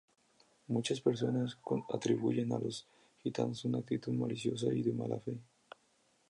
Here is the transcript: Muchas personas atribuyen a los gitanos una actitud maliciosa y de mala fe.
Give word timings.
Muchas 0.65 0.99
personas 0.99 1.59
atribuyen 1.93 2.51
a 2.53 2.57
los 2.57 2.87
gitanos 3.21 3.65
una 3.65 3.77
actitud 3.77 4.11
maliciosa 4.13 4.73
y 4.73 4.81
de 4.81 4.93
mala 4.93 5.19
fe. 5.19 5.37